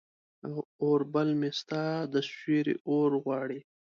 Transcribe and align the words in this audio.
اوربل 0.83 1.29
مې 1.39 1.49
ستا 1.59 1.85
د 2.13 2.15
سیوري 2.29 2.75
اورغواړي 2.89 3.59